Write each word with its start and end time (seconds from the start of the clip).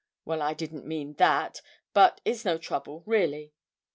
Well, 0.25 0.41
I 0.41 0.55
didn't 0.55 0.87
mean 0.87 1.13
that; 1.19 1.61
but 1.93 2.21
it's 2.25 2.43
no 2.43 2.57
trouble, 2.57 3.03
really.' 3.05 3.53